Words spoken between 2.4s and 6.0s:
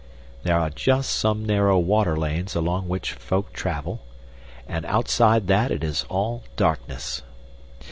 along which folk travel, and outside that it